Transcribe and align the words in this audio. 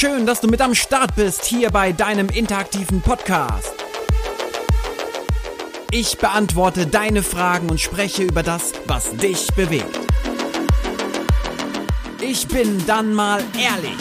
Schön, 0.00 0.24
dass 0.24 0.40
du 0.40 0.48
mit 0.48 0.62
am 0.62 0.74
Start 0.74 1.14
bist 1.14 1.44
hier 1.44 1.68
bei 1.68 1.92
deinem 1.92 2.30
interaktiven 2.30 3.02
Podcast. 3.02 3.74
Ich 5.90 6.16
beantworte 6.16 6.86
deine 6.86 7.22
Fragen 7.22 7.68
und 7.68 7.78
spreche 7.78 8.22
über 8.22 8.42
das, 8.42 8.72
was 8.86 9.14
dich 9.14 9.48
bewegt. 9.48 10.00
Ich 12.18 12.48
bin 12.48 12.82
dann 12.86 13.12
mal 13.12 13.44
ehrlich. 13.62 13.98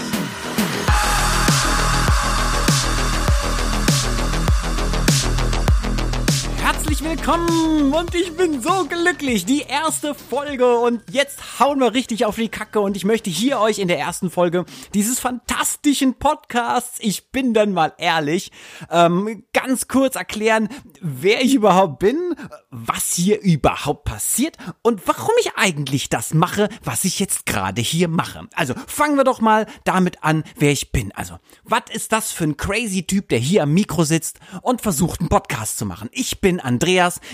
Herzlich 6.99 7.17
willkommen 7.17 7.93
und 7.93 8.13
ich 8.13 8.35
bin 8.35 8.61
so 8.61 8.85
glücklich. 8.85 9.45
Die 9.45 9.61
erste 9.61 10.13
Folge 10.13 10.79
und 10.79 11.01
jetzt 11.09 11.59
hauen 11.59 11.79
wir 11.79 11.93
richtig 11.93 12.25
auf 12.25 12.35
die 12.35 12.49
Kacke 12.49 12.81
und 12.81 12.97
ich 12.97 13.05
möchte 13.05 13.29
hier 13.29 13.61
euch 13.61 13.79
in 13.79 13.87
der 13.87 13.99
ersten 13.99 14.29
Folge 14.29 14.65
dieses 14.93 15.17
fantastischen 15.17 16.15
Podcasts, 16.15 16.97
ich 16.99 17.31
bin 17.31 17.53
dann 17.53 17.71
mal 17.71 17.93
ehrlich, 17.99 18.51
ähm, 18.91 19.45
ganz 19.53 19.87
kurz 19.87 20.17
erklären, 20.17 20.67
wer 20.99 21.41
ich 21.41 21.53
überhaupt 21.53 21.99
bin, 21.99 22.35
was 22.69 23.13
hier 23.13 23.39
überhaupt 23.39 24.03
passiert 24.03 24.57
und 24.81 25.07
warum 25.07 25.33
ich 25.39 25.51
eigentlich 25.55 26.09
das 26.09 26.33
mache, 26.33 26.67
was 26.83 27.05
ich 27.05 27.19
jetzt 27.19 27.45
gerade 27.45 27.81
hier 27.81 28.09
mache. 28.09 28.47
Also 28.55 28.73
fangen 28.87 29.15
wir 29.15 29.23
doch 29.23 29.39
mal 29.39 29.67
damit 29.85 30.21
an, 30.25 30.43
wer 30.57 30.73
ich 30.73 30.91
bin. 30.91 31.13
Also, 31.13 31.37
was 31.63 31.83
ist 31.93 32.11
das 32.11 32.33
für 32.33 32.43
ein 32.43 32.57
crazy 32.57 33.03
Typ, 33.03 33.29
der 33.29 33.39
hier 33.39 33.63
am 33.63 33.73
Mikro 33.73 34.03
sitzt 34.03 34.39
und 34.61 34.81
versucht, 34.81 35.21
einen 35.21 35.29
Podcast 35.29 35.77
zu 35.77 35.85
machen? 35.85 36.09
Ich 36.11 36.41
bin 36.41 36.59
Andreas, 36.59 36.88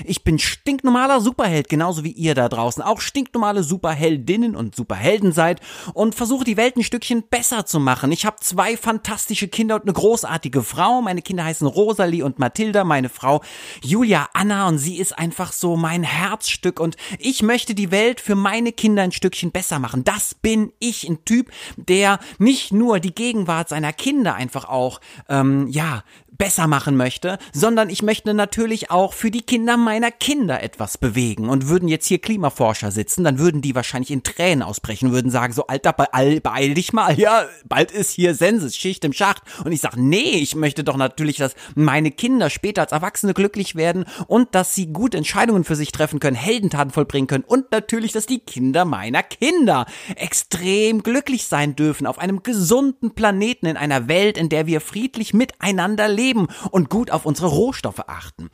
ich 0.06 0.24
bin 0.24 0.40
stinknormaler 0.40 1.22
Superheld, 1.22 1.70
genauso 1.70 2.04
wie 2.04 2.12
ihr 2.12 2.36
da 2.36 2.50
draußen 2.50 2.84
auch 2.84 3.02
stinknormale 3.02 3.64
Superheldinnen 3.64 4.56
und 4.56 4.76
Superhelden 4.76 5.32
seid 5.32 5.62
und 5.94 6.16
versuche 6.16 6.44
die 6.44 6.58
Welt 6.58 6.76
ein 6.76 6.84
Stückchen 6.84 7.24
besser 7.30 7.66
zu 7.66 7.80
machen. 7.80 8.12
Ich 8.12 8.26
habe 8.26 8.38
zwei 8.40 8.78
fantastische 8.78 9.48
Kinder 9.48 9.76
und 9.76 9.84
eine 9.84 9.94
großartige 9.94 10.64
Frau. 10.64 11.02
Meine 11.02 11.22
Kinder 11.22 11.46
heißen 11.46 11.68
Rosalie 11.68 12.24
und 12.24 12.40
Mathilda, 12.40 12.84
meine 12.84 13.10
Frau 13.10 13.42
Julia 13.84 14.28
Anna 14.34 14.68
und 14.68 14.78
sie 14.78 14.98
ist 14.98 15.18
einfach 15.18 15.52
so 15.52 15.76
mein 15.76 16.04
Herzstück 16.04 16.80
und 16.80 16.96
ich 17.20 17.42
möchte 17.42 17.76
die 17.76 17.92
Welt 17.92 18.22
für 18.22 18.36
meine 18.36 18.72
Kinder 18.72 19.04
ein 19.04 19.12
Stückchen 19.12 19.52
besser 19.52 19.80
machen. 19.80 20.04
Das 20.04 20.34
bin 20.34 20.72
ich, 20.80 21.08
ein 21.08 21.24
Typ, 21.26 21.52
der 21.78 22.20
nicht 22.38 22.74
nur 22.74 23.00
die 23.00 23.14
Gegenwart 23.16 23.70
seiner 23.70 23.94
Kinder 23.94 24.36
einfach 24.36 24.66
auch, 24.66 25.00
ähm, 25.30 25.68
ja, 25.70 26.04
besser 26.38 26.68
machen 26.68 26.98
möchte, 26.98 27.38
sondern 27.54 27.90
ich 27.90 28.02
möchte 28.02 28.34
natürlich 28.34 28.92
auch 28.92 29.14
für 29.14 29.32
die 29.32 29.42
Kinder 29.42 29.78
meiner 29.78 30.12
Kinder 30.12 30.62
etwas 30.62 30.98
bewegen. 30.98 31.50
Und 31.50 31.68
würden 31.68 31.88
jetzt 31.88 32.08
hier 32.08 32.20
Klimaforscher 32.20 32.92
sitzen, 32.92 33.24
dann 33.24 33.40
würden 33.40 33.62
die 33.62 33.76
wahrscheinlich 33.76 34.12
in 34.12 34.24
Tränen 34.24 34.64
ausbrechen, 34.64 35.12
würden 35.12 35.32
sagen 35.32 35.54
so, 35.54 35.68
Alter, 35.68 35.94
beeil, 35.94 36.42
beeil 36.42 36.74
dich 36.74 36.94
mal, 36.94 37.18
ja, 37.20 37.46
bald 37.66 37.92
ist 37.92 38.12
hier 38.12 38.36
Senses, 38.36 38.76
Schicht 38.76 39.06
im 39.06 39.14
Schacht. 39.14 39.44
Und 39.64 39.72
ich 39.72 39.82
sage, 39.82 40.02
nee, 40.02 40.38
ich 40.38 40.56
möchte 40.56 40.84
doch 40.84 40.98
natürlich, 40.98 41.38
dass 41.38 41.56
meine 41.76 42.12
Kinder 42.12 42.50
später 42.50 42.82
als 42.82 42.92
Erwachsene 42.92 43.34
glücklich 43.34 43.76
werden 43.76 44.06
und 44.28 44.56
dass 44.56 44.76
sie 44.76 44.88
gute 44.88 45.18
Entscheidungen 45.18 45.64
für 45.64 45.76
sich 45.76 45.92
treffen 45.92 46.20
können, 46.20 46.36
Heldentaten 46.36 46.92
vollbringen 46.92 47.28
können 47.28 47.44
und 47.44 47.72
natürlich, 47.72 48.12
dass 48.12 48.26
die 48.26 48.40
Kinder 48.40 48.86
meiner 48.86 49.24
Kinder 49.24 49.86
extrem 50.16 51.04
glücklich 51.04 51.46
sein 51.46 51.76
dürfen 51.76 52.08
auf 52.08 52.20
einem 52.20 52.44
gesunden 52.44 53.16
Planeten 53.16 53.66
in 53.66 53.78
einer 53.78 54.08
Welt, 54.08 54.38
in 54.38 54.50
der 54.50 54.68
wir 54.68 54.82
friedlich 54.82 55.34
miteinander 55.34 56.08
leben 56.08 56.25
leben 56.26 56.48
und 56.72 56.90
gut 56.90 57.12
auf 57.12 57.26
unsere 57.26 57.48
Rohstoffe 57.48 58.04
achten. 58.08 58.50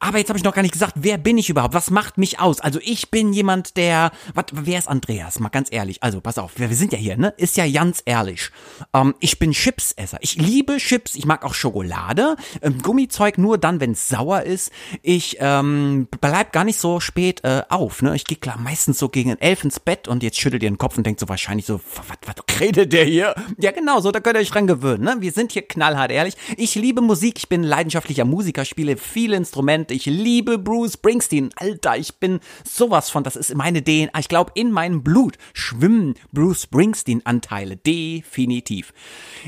Aber 0.00 0.18
jetzt 0.18 0.28
habe 0.28 0.38
ich 0.38 0.44
noch 0.44 0.54
gar 0.54 0.62
nicht 0.62 0.72
gesagt, 0.72 0.94
wer 0.96 1.18
bin 1.18 1.38
ich 1.38 1.48
überhaupt? 1.48 1.74
Was 1.74 1.90
macht 1.90 2.18
mich 2.18 2.40
aus? 2.40 2.60
Also 2.60 2.80
ich 2.82 3.10
bin 3.10 3.32
jemand, 3.32 3.76
der, 3.76 4.10
was, 4.34 4.46
wer 4.52 4.78
ist 4.78 4.88
Andreas? 4.88 5.38
Mal 5.38 5.48
ganz 5.48 5.68
ehrlich. 5.70 6.02
Also 6.02 6.20
pass 6.20 6.38
auf, 6.38 6.52
wir, 6.56 6.68
wir 6.68 6.76
sind 6.76 6.92
ja 6.92 6.98
hier, 6.98 7.16
ne? 7.16 7.32
Ist 7.36 7.56
ja 7.56 7.70
ganz 7.70 8.02
ehrlich. 8.04 8.50
Ähm, 8.92 9.14
ich 9.20 9.38
bin 9.38 9.52
Chipsesser. 9.52 10.18
Ich 10.20 10.36
liebe 10.36 10.78
Chips. 10.78 11.14
Ich 11.14 11.26
mag 11.26 11.44
auch 11.44 11.54
Schokolade. 11.54 12.36
Ähm, 12.62 12.78
Gummizeug 12.82 13.38
nur 13.38 13.58
dann, 13.58 13.80
wenn 13.80 13.92
es 13.92 14.08
sauer 14.08 14.42
ist. 14.42 14.72
Ich 15.02 15.36
ähm, 15.40 16.08
bleib 16.20 16.52
gar 16.52 16.64
nicht 16.64 16.78
so 16.78 17.00
spät 17.00 17.44
äh, 17.44 17.62
auf. 17.68 18.02
Ne? 18.02 18.16
Ich 18.16 18.24
gehe 18.24 18.38
klar 18.38 18.58
meistens 18.58 18.98
so 18.98 19.08
gegen 19.08 19.30
elf 19.38 19.64
ins 19.64 19.78
Bett 19.80 20.08
und 20.08 20.22
jetzt 20.22 20.38
schüttelt 20.38 20.62
ihr 20.62 20.70
den 20.70 20.78
Kopf 20.78 20.96
und 20.96 21.06
denkt 21.06 21.20
so 21.20 21.28
wahrscheinlich 21.28 21.66
so, 21.66 21.80
was, 21.96 22.18
was 22.26 22.60
redet 22.60 22.92
der 22.92 23.04
hier? 23.04 23.34
Ja 23.58 23.70
genau, 23.70 24.00
so 24.00 24.10
da 24.10 24.20
könnt 24.20 24.36
ihr 24.36 24.40
euch 24.40 24.50
dran 24.50 24.66
gewöhnen. 24.66 25.04
Ne? 25.04 25.16
Wir 25.20 25.32
sind 25.32 25.52
hier 25.52 25.62
knallhart 25.62 26.10
ehrlich. 26.10 26.36
Ich 26.56 26.74
liebe 26.74 27.00
Musik, 27.04 27.38
ich 27.38 27.48
bin 27.48 27.62
leidenschaftlicher 27.62 28.24
Musiker, 28.24 28.64
spiele 28.64 28.96
viele 28.96 29.36
Instrumente, 29.36 29.94
ich 29.94 30.06
liebe 30.06 30.58
Bruce 30.58 30.94
Springsteen. 30.94 31.50
Alter, 31.56 31.96
ich 31.96 32.16
bin 32.16 32.40
sowas 32.68 33.10
von, 33.10 33.22
das 33.22 33.36
ist 33.36 33.54
meine 33.54 33.82
DNA. 33.82 34.18
Ich 34.18 34.28
glaube, 34.28 34.52
in 34.54 34.70
meinem 34.70 35.02
Blut 35.02 35.36
schwimmen 35.52 36.14
Bruce 36.32 36.62
Springsteen-Anteile, 36.62 37.76
definitiv. 37.76 38.92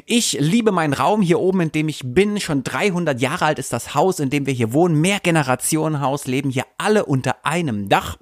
Ich 0.04 0.38
liebe 0.40 0.72
meinen 0.72 0.92
Raum 0.92 1.22
hier 1.22 1.40
oben, 1.40 1.62
in 1.62 1.72
dem 1.72 1.88
ich 1.88 2.02
bin. 2.04 2.40
Schon 2.40 2.62
300 2.62 3.20
Jahre 3.20 3.46
alt 3.46 3.58
ist 3.58 3.72
das 3.72 3.94
Haus, 3.94 4.20
in 4.20 4.30
dem 4.30 4.46
wir 4.46 4.54
hier 4.54 4.72
wohnen. 4.72 5.00
Mehrgenerationenhaus, 5.00 6.26
leben 6.26 6.50
hier 6.50 6.66
alle 6.78 7.06
unter 7.06 7.44
einem 7.44 7.88
Dach. 7.88 8.16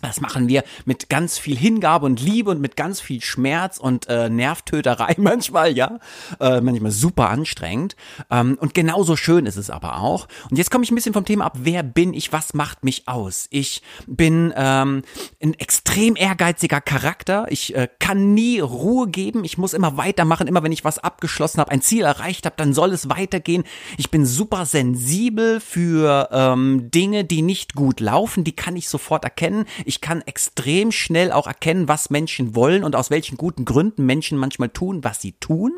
Das 0.00 0.20
machen 0.20 0.48
wir 0.48 0.62
mit 0.84 1.08
ganz 1.08 1.38
viel 1.38 1.56
Hingabe 1.56 2.06
und 2.06 2.20
Liebe 2.20 2.50
und 2.50 2.60
mit 2.60 2.76
ganz 2.76 3.00
viel 3.00 3.20
Schmerz 3.20 3.78
und 3.78 4.08
äh, 4.08 4.30
Nervtöterei 4.30 5.14
manchmal, 5.18 5.76
ja. 5.76 5.98
Äh, 6.38 6.60
manchmal 6.60 6.92
super 6.92 7.30
anstrengend. 7.30 7.96
Ähm, 8.30 8.56
und 8.60 8.74
genauso 8.74 9.16
schön 9.16 9.46
ist 9.46 9.56
es 9.56 9.70
aber 9.70 10.00
auch. 10.00 10.28
Und 10.50 10.56
jetzt 10.56 10.70
komme 10.70 10.84
ich 10.84 10.92
ein 10.92 10.94
bisschen 10.94 11.14
vom 11.14 11.24
Thema 11.24 11.46
ab. 11.46 11.58
Wer 11.58 11.82
bin 11.82 12.14
ich? 12.14 12.32
Was 12.32 12.54
macht 12.54 12.84
mich 12.84 13.08
aus? 13.08 13.48
Ich 13.50 13.82
bin 14.06 14.52
ähm, 14.56 15.02
ein 15.42 15.54
extrem 15.54 16.14
ehrgeiziger 16.14 16.80
Charakter. 16.80 17.46
Ich 17.50 17.74
äh, 17.74 17.88
kann 17.98 18.34
nie 18.34 18.60
Ruhe 18.60 19.08
geben. 19.08 19.42
Ich 19.42 19.58
muss 19.58 19.72
immer 19.72 19.96
weitermachen. 19.96 20.46
Immer 20.46 20.62
wenn 20.62 20.72
ich 20.72 20.84
was 20.84 21.00
abgeschlossen 21.00 21.58
habe, 21.58 21.72
ein 21.72 21.82
Ziel 21.82 22.04
erreicht 22.04 22.46
habe, 22.46 22.54
dann 22.56 22.72
soll 22.72 22.92
es 22.92 23.08
weitergehen. 23.08 23.64
Ich 23.96 24.12
bin 24.12 24.24
super 24.24 24.64
sensibel 24.64 25.58
für 25.58 26.28
ähm, 26.30 26.88
Dinge, 26.92 27.24
die 27.24 27.42
nicht 27.42 27.74
gut 27.74 27.98
laufen. 27.98 28.44
Die 28.44 28.54
kann 28.54 28.76
ich 28.76 28.88
sofort 28.88 29.24
erkennen 29.24 29.64
ich 29.88 30.02
kann 30.02 30.20
extrem 30.20 30.92
schnell 30.92 31.32
auch 31.32 31.46
erkennen, 31.46 31.88
was 31.88 32.10
Menschen 32.10 32.54
wollen 32.54 32.84
und 32.84 32.94
aus 32.94 33.10
welchen 33.10 33.38
guten 33.38 33.64
Gründen 33.64 34.04
Menschen 34.04 34.36
manchmal 34.36 34.68
tun, 34.68 35.02
was 35.02 35.22
sie 35.22 35.32
tun. 35.32 35.72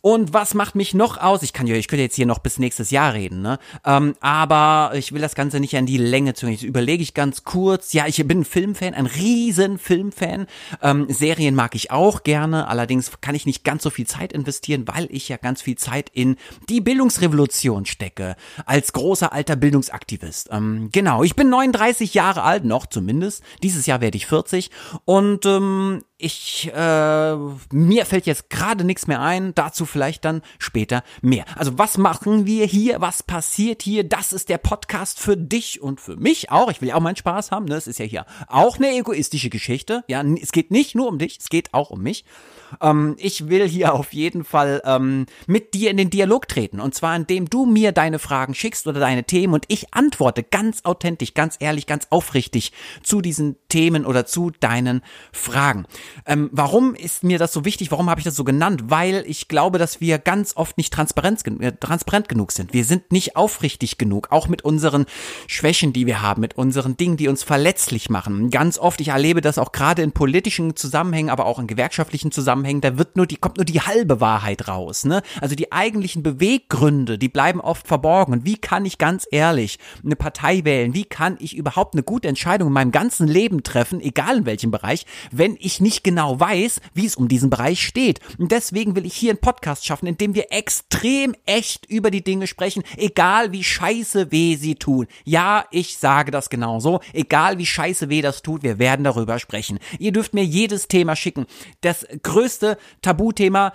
Und 0.00 0.32
was 0.32 0.54
macht 0.54 0.76
mich 0.76 0.94
noch 0.94 1.18
aus? 1.18 1.42
Ich 1.42 1.52
kann 1.52 1.66
ja, 1.66 1.74
ich 1.74 1.88
könnte 1.88 2.02
jetzt 2.02 2.14
hier 2.14 2.26
noch 2.26 2.38
bis 2.38 2.58
nächstes 2.58 2.90
Jahr 2.90 3.14
reden, 3.14 3.42
ne? 3.42 3.58
Ähm, 3.84 4.14
aber 4.20 4.92
ich 4.94 5.12
will 5.12 5.20
das 5.20 5.34
Ganze 5.34 5.58
nicht 5.58 5.76
an 5.76 5.86
die 5.86 5.98
Länge 5.98 6.34
zu. 6.34 6.46
Jetzt 6.46 6.62
überlege 6.62 7.02
ich 7.02 7.14
ganz 7.14 7.42
kurz. 7.42 7.92
Ja, 7.92 8.06
ich 8.06 8.24
bin 8.26 8.44
Filmfan, 8.44 8.94
ein 8.94 9.06
riesen 9.06 9.76
Filmfan. 9.78 10.46
Ähm, 10.82 11.06
Serien 11.08 11.56
mag 11.56 11.74
ich 11.74 11.90
auch 11.90 12.22
gerne. 12.22 12.68
Allerdings 12.68 13.10
kann 13.20 13.34
ich 13.34 13.44
nicht 13.44 13.64
ganz 13.64 13.82
so 13.82 13.90
viel 13.90 14.06
Zeit 14.06 14.32
investieren, 14.32 14.86
weil 14.86 15.08
ich 15.10 15.28
ja 15.28 15.36
ganz 15.36 15.62
viel 15.62 15.76
Zeit 15.76 16.10
in 16.12 16.36
die 16.68 16.80
Bildungsrevolution 16.80 17.84
stecke. 17.84 18.36
Als 18.66 18.92
großer 18.92 19.32
alter 19.32 19.56
Bildungsaktivist. 19.56 20.48
Ähm, 20.52 20.90
genau, 20.92 21.24
ich 21.24 21.34
bin 21.34 21.50
39 21.50 22.14
Jahre 22.14 22.44
alt, 22.44 22.64
noch 22.64 22.86
zumindest. 22.86 23.42
Dieses 23.64 23.86
Jahr 23.86 24.00
werde 24.00 24.16
ich 24.16 24.26
40. 24.26 24.70
Und 25.04 25.44
ähm, 25.44 26.02
ich, 26.20 26.68
äh, 26.74 27.36
mir 27.72 28.04
fällt 28.04 28.26
jetzt 28.26 28.50
gerade 28.50 28.82
nichts 28.82 29.06
mehr 29.06 29.20
ein, 29.20 29.54
dazu 29.54 29.86
vielleicht 29.86 30.24
dann 30.24 30.42
später 30.58 31.04
mehr. 31.22 31.44
Also 31.56 31.78
was 31.78 31.96
machen 31.96 32.44
wir 32.44 32.66
hier, 32.66 33.00
was 33.00 33.22
passiert 33.22 33.82
hier, 33.82 34.02
das 34.02 34.32
ist 34.32 34.48
der 34.48 34.58
Podcast 34.58 35.20
für 35.20 35.36
dich 35.36 35.80
und 35.80 36.00
für 36.00 36.16
mich 36.16 36.50
auch. 36.50 36.72
Ich 36.72 36.80
will 36.80 36.88
ja 36.88 36.96
auch 36.96 37.00
meinen 37.00 37.14
Spaß 37.14 37.52
haben, 37.52 37.66
ne? 37.66 37.76
Es 37.76 37.86
ist 37.86 38.00
ja 38.00 38.04
hier 38.04 38.26
auch 38.48 38.78
eine 38.78 38.90
egoistische 38.96 39.48
Geschichte. 39.48 40.02
Ja, 40.08 40.22
es 40.22 40.50
geht 40.50 40.72
nicht 40.72 40.96
nur 40.96 41.06
um 41.06 41.18
dich, 41.18 41.38
es 41.38 41.50
geht 41.50 41.72
auch 41.72 41.90
um 41.90 42.02
mich. 42.02 42.24
Ähm, 42.80 43.14
ich 43.18 43.48
will 43.48 43.68
hier 43.68 43.94
auf 43.94 44.12
jeden 44.12 44.42
Fall 44.42 44.82
ähm, 44.84 45.26
mit 45.46 45.72
dir 45.72 45.88
in 45.90 45.96
den 45.96 46.10
Dialog 46.10 46.48
treten. 46.48 46.80
Und 46.80 46.96
zwar 46.96 47.14
indem 47.14 47.48
du 47.48 47.64
mir 47.64 47.92
deine 47.92 48.18
Fragen 48.18 48.54
schickst 48.54 48.88
oder 48.88 48.98
deine 48.98 49.22
Themen 49.22 49.54
und 49.54 49.66
ich 49.68 49.94
antworte 49.94 50.42
ganz 50.42 50.84
authentisch, 50.84 51.34
ganz 51.34 51.56
ehrlich, 51.60 51.86
ganz 51.86 52.08
aufrichtig 52.10 52.72
zu 53.04 53.20
diesen 53.20 53.56
Themen 53.68 54.04
oder 54.04 54.26
zu 54.26 54.50
deinen 54.50 55.02
Fragen. 55.32 55.86
Ähm, 56.26 56.48
warum 56.52 56.94
ist 56.94 57.24
mir 57.24 57.38
das 57.38 57.52
so 57.52 57.64
wichtig? 57.64 57.90
Warum 57.90 58.10
habe 58.10 58.20
ich 58.20 58.24
das 58.24 58.36
so 58.36 58.44
genannt? 58.44 58.84
Weil 58.88 59.24
ich 59.26 59.48
glaube, 59.48 59.78
dass 59.78 60.00
wir 60.00 60.18
ganz 60.18 60.56
oft 60.56 60.76
nicht 60.76 60.92
transparent, 60.92 61.46
äh, 61.60 61.72
transparent 61.72 62.28
genug 62.28 62.52
sind. 62.52 62.72
Wir 62.72 62.84
sind 62.84 63.12
nicht 63.12 63.36
aufrichtig 63.36 63.98
genug, 63.98 64.28
auch 64.30 64.48
mit 64.48 64.62
unseren 64.62 65.06
Schwächen, 65.46 65.92
die 65.92 66.06
wir 66.06 66.22
haben, 66.22 66.40
mit 66.40 66.56
unseren 66.56 66.96
Dingen, 66.96 67.16
die 67.16 67.28
uns 67.28 67.42
verletzlich 67.42 68.10
machen. 68.10 68.50
Ganz 68.50 68.78
oft, 68.78 69.00
ich 69.00 69.08
erlebe 69.08 69.40
das 69.40 69.58
auch 69.58 69.72
gerade 69.72 70.02
in 70.02 70.12
politischen 70.12 70.76
Zusammenhängen, 70.76 71.30
aber 71.30 71.46
auch 71.46 71.58
in 71.58 71.66
gewerkschaftlichen 71.66 72.32
Zusammenhängen, 72.32 72.80
da 72.80 72.98
wird 72.98 73.16
nur 73.16 73.26
die, 73.26 73.36
kommt 73.36 73.56
nur 73.56 73.64
die 73.64 73.80
halbe 73.80 74.20
Wahrheit 74.20 74.68
raus, 74.68 75.04
ne? 75.04 75.22
Also 75.40 75.54
die 75.54 75.72
eigentlichen 75.72 76.22
Beweggründe, 76.22 77.18
die 77.18 77.28
bleiben 77.28 77.60
oft 77.60 77.86
verborgen. 77.86 78.32
Und 78.32 78.44
wie 78.44 78.56
kann 78.56 78.84
ich 78.84 78.98
ganz 78.98 79.26
ehrlich 79.30 79.78
eine 80.04 80.16
Partei 80.16 80.64
wählen? 80.64 80.94
Wie 80.94 81.04
kann 81.04 81.36
ich 81.40 81.56
überhaupt 81.56 81.94
eine 81.94 82.02
gute 82.02 82.28
Entscheidung 82.28 82.68
in 82.68 82.74
meinem 82.74 82.92
ganzen 82.92 83.26
Leben 83.28 83.62
treffen, 83.62 84.00
egal 84.00 84.38
in 84.38 84.46
welchem 84.46 84.70
Bereich, 84.70 85.06
wenn 85.30 85.56
ich 85.58 85.80
nicht 85.80 85.97
genau 86.02 86.38
weiß, 86.40 86.80
wie 86.94 87.06
es 87.06 87.16
um 87.16 87.28
diesen 87.28 87.50
Bereich 87.50 87.86
steht? 87.86 88.20
Und 88.38 88.52
deswegen 88.52 88.96
will 88.96 89.06
ich 89.06 89.14
hier 89.14 89.30
einen 89.30 89.40
Podcast 89.40 89.86
schaffen, 89.86 90.06
in 90.06 90.18
dem 90.18 90.34
wir 90.34 90.52
extrem 90.52 91.34
echt 91.46 91.86
über 91.86 92.10
die 92.10 92.24
Dinge 92.24 92.46
sprechen, 92.46 92.82
egal 92.96 93.52
wie 93.52 93.64
scheiße 93.64 94.32
weh 94.32 94.56
sie 94.56 94.74
tun. 94.74 95.06
Ja, 95.24 95.66
ich 95.70 95.98
sage 95.98 96.30
das 96.30 96.50
genauso. 96.50 97.00
Egal 97.12 97.58
wie 97.58 97.66
scheiße 97.66 98.08
weh 98.08 98.22
das 98.22 98.42
tut, 98.42 98.62
wir 98.62 98.78
werden 98.78 99.04
darüber 99.04 99.38
sprechen. 99.38 99.78
Ihr 99.98 100.12
dürft 100.12 100.34
mir 100.34 100.44
jedes 100.44 100.88
Thema 100.88 101.16
schicken. 101.16 101.46
Das 101.80 102.06
größte 102.22 102.48
größte 102.48 102.78
Tabuthema 103.02 103.72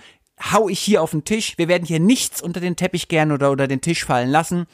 hau 0.52 0.68
ich 0.68 0.80
hier 0.80 1.02
auf 1.02 1.12
den 1.12 1.24
Tisch. 1.24 1.58
Wir 1.58 1.68
werden 1.68 1.86
hier 1.86 2.00
nichts 2.00 2.42
unter 2.42 2.60
den 2.60 2.76
Teppich 2.76 3.08
gern 3.08 3.32
oder 3.32 3.52
unter 3.52 3.68
den 3.68 3.82
Tisch 3.82 4.06
fallen 4.06 4.30
lassen. 4.30 4.68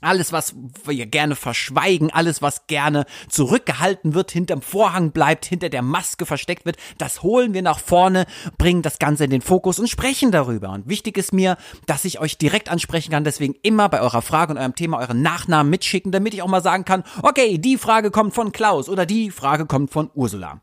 Alles, 0.00 0.30
was 0.30 0.54
wir 0.84 1.06
gerne 1.06 1.34
verschweigen, 1.34 2.12
alles, 2.12 2.40
was 2.40 2.68
gerne 2.68 3.04
zurückgehalten 3.28 4.14
wird, 4.14 4.30
hinterm 4.30 4.62
Vorhang 4.62 5.10
bleibt, 5.10 5.44
hinter 5.44 5.70
der 5.70 5.82
Maske 5.82 6.24
versteckt 6.24 6.66
wird, 6.66 6.76
das 6.98 7.24
holen 7.24 7.52
wir 7.52 7.62
nach 7.62 7.80
vorne, 7.80 8.26
bringen 8.58 8.82
das 8.82 9.00
Ganze 9.00 9.24
in 9.24 9.30
den 9.30 9.40
Fokus 9.40 9.80
und 9.80 9.88
sprechen 9.88 10.30
darüber. 10.30 10.70
Und 10.70 10.88
wichtig 10.88 11.18
ist 11.18 11.32
mir, 11.32 11.56
dass 11.86 12.04
ich 12.04 12.20
euch 12.20 12.38
direkt 12.38 12.68
ansprechen 12.68 13.10
kann, 13.10 13.24
deswegen 13.24 13.56
immer 13.62 13.88
bei 13.88 14.00
eurer 14.00 14.22
Frage 14.22 14.52
und 14.52 14.58
eurem 14.58 14.76
Thema 14.76 14.98
euren 15.00 15.20
Nachnamen 15.20 15.68
mitschicken, 15.68 16.12
damit 16.12 16.32
ich 16.32 16.42
auch 16.42 16.48
mal 16.48 16.62
sagen 16.62 16.84
kann, 16.84 17.02
okay, 17.22 17.58
die 17.58 17.76
Frage 17.76 18.12
kommt 18.12 18.34
von 18.34 18.52
Klaus 18.52 18.88
oder 18.88 19.04
die 19.04 19.32
Frage 19.32 19.66
kommt 19.66 19.90
von 19.90 20.10
Ursula. 20.14 20.60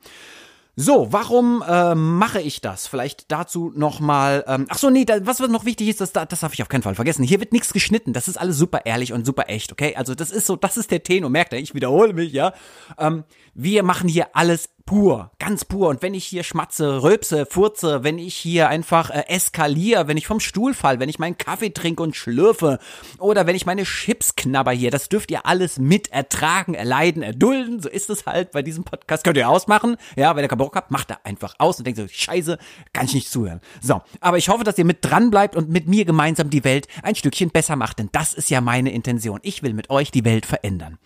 So, 0.77 1.07
warum 1.11 1.63
äh, 1.65 1.95
mache 1.95 2.41
ich 2.41 2.59
das? 2.59 2.87
Vielleicht 2.87 3.31
dazu 3.31 3.71
nochmal. 3.75 4.43
Ähm, 4.45 4.65
ach 4.69 4.77
so, 4.77 4.89
nee, 4.89 5.05
da, 5.05 5.25
was 5.25 5.39
noch 5.39 5.63
wichtig 5.63 5.87
ist, 5.87 6.01
das, 6.01 6.11
das 6.11 6.39
darf 6.41 6.53
ich 6.53 6.61
auf 6.61 6.67
keinen 6.67 6.81
Fall 6.81 6.95
vergessen. 6.95 7.23
Hier 7.23 7.39
wird 7.39 7.53
nichts 7.53 7.71
geschnitten. 7.71 8.11
Das 8.11 8.27
ist 8.27 8.37
alles 8.37 8.57
super 8.57 8.81
ehrlich 8.85 9.13
und 9.13 9.25
super 9.25 9.45
echt, 9.47 9.71
okay? 9.71 9.95
Also 9.95 10.15
das 10.15 10.31
ist 10.31 10.45
so, 10.45 10.57
das 10.57 10.75
ist 10.75 10.91
der 10.91 11.01
Tenor. 11.01 11.29
Merkt 11.29 11.53
ihr? 11.53 11.59
Ich 11.59 11.75
wiederhole 11.75 12.13
mich, 12.13 12.33
ja. 12.33 12.53
Ähm, 12.97 13.23
wir 13.53 13.83
machen 13.83 14.09
hier 14.09 14.35
alles 14.35 14.69
pur, 14.85 15.31
ganz 15.39 15.65
pur. 15.65 15.89
Und 15.89 16.01
wenn 16.01 16.13
ich 16.13 16.25
hier 16.25 16.43
schmatze, 16.43 17.01
röpse, 17.01 17.45
furze, 17.45 18.03
wenn 18.03 18.19
ich 18.19 18.35
hier 18.35 18.69
einfach 18.69 19.09
äh, 19.09 19.23
eskaliere, 19.27 20.07
wenn 20.07 20.17
ich 20.17 20.27
vom 20.27 20.39
Stuhl 20.39 20.73
fall, 20.73 20.99
wenn 20.99 21.09
ich 21.09 21.17
meinen 21.17 21.37
Kaffee 21.37 21.71
trinke 21.71 22.03
und 22.03 22.15
schlürfe 22.15 22.79
oder 23.17 23.47
wenn 23.47 23.55
ich 23.55 23.65
meine 23.65 23.83
Chips 23.83 24.35
knabber 24.35 24.71
hier, 24.71 24.91
das 24.91 25.09
dürft 25.09 25.31
ihr 25.31 25.45
alles 25.45 25.79
mit 25.79 26.11
ertragen, 26.11 26.75
erleiden, 26.75 27.23
erdulden. 27.23 27.81
So 27.81 27.89
ist 27.89 28.09
es 28.09 28.25
halt 28.25 28.51
bei 28.51 28.61
diesem 28.61 28.83
Podcast. 28.83 29.23
Könnt 29.23 29.37
ihr 29.37 29.49
ausmachen. 29.49 29.97
Ja, 30.15 30.35
wenn 30.35 30.43
ihr 30.43 30.49
keinen 30.49 30.59
Bock 30.59 30.75
habt, 30.75 30.91
macht 30.91 31.09
er 31.09 31.25
einfach 31.25 31.55
aus 31.57 31.79
und 31.79 31.85
denkt 31.85 31.99
so, 31.99 32.07
scheiße, 32.07 32.59
kann 32.93 33.05
ich 33.05 33.15
nicht 33.15 33.31
zuhören. 33.31 33.61
So, 33.81 34.01
aber 34.21 34.37
ich 34.37 34.49
hoffe, 34.49 34.63
dass 34.63 34.77
ihr 34.77 34.85
mit 34.85 34.99
dran 35.01 35.31
bleibt 35.31 35.55
und 35.55 35.69
mit 35.69 35.87
mir 35.87 36.05
gemeinsam 36.05 36.49
die 36.49 36.63
Welt 36.63 36.87
ein 37.01 37.15
Stückchen 37.15 37.49
besser 37.49 37.75
macht, 37.75 37.99
denn 37.99 38.09
das 38.11 38.33
ist 38.33 38.49
ja 38.51 38.61
meine 38.61 38.91
Intention. 38.91 39.39
Ich 39.41 39.63
will 39.63 39.73
mit 39.73 39.89
euch 39.89 40.11
die 40.11 40.25
Welt 40.25 40.45
verändern. 40.45 40.99